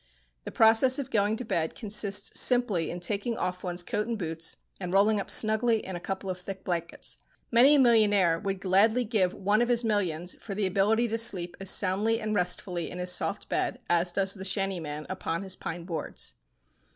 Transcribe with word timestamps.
The 0.45 0.51
process 0.51 0.97
of 0.97 1.11
going 1.11 1.35
to 1.35 1.45
bed 1.45 1.75
consists 1.75 2.39
simply 2.39 2.89
in 2.89 2.99
taking 2.99 3.37
off 3.37 3.63
one's 3.63 3.83
coat 3.83 4.07
and 4.07 4.17
boots, 4.17 4.57
and 4.79 4.91
rolling 4.91 5.19
up 5.19 5.29
snugly 5.29 5.77
in 5.85 5.95
a 5.95 5.99
couple 5.99 6.27
of 6.27 6.39
thick 6.39 6.63
blankets. 6.63 7.17
Many 7.51 7.75
a 7.75 7.79
millionaire 7.79 8.39
would 8.39 8.59
gladly 8.59 9.03
give 9.03 9.31
one 9.35 9.61
of 9.61 9.69
his 9.69 9.83
millions 9.83 10.33
for 10.39 10.55
the 10.55 10.65
ability 10.65 11.07
to 11.09 11.19
sleep 11.19 11.55
as 11.59 11.69
soundly 11.69 12.19
and 12.19 12.33
restfully 12.33 12.89
in 12.89 12.97
his 12.97 13.11
soft 13.11 13.47
bed 13.47 13.79
as 13.91 14.11
does 14.11 14.33
the 14.33 14.43
shantyman 14.43 15.05
upon 15.07 15.43
his 15.43 15.55
pine 15.55 15.83
boards. 15.83 16.33